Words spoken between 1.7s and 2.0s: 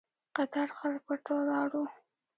وي.